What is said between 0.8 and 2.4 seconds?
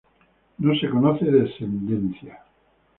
conoce descendencia.